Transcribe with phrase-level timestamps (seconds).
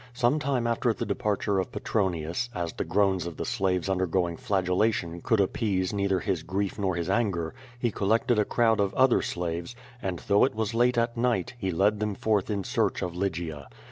[0.13, 5.21] Some time after the departure of Petronius, as the groans of the slaves undergoing flagellation
[5.21, 9.75] could appease neither his grief nor his anger^ he collected a crowd of other slaves,
[10.01, 13.67] and, though it was late at night, he led them forth in search of Lygia.